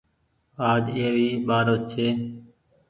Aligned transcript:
آج 0.69 0.83
اي 0.97 1.05
ري 1.15 1.27
ٻآرس 1.47 1.81
ڇي۔ 1.91 2.07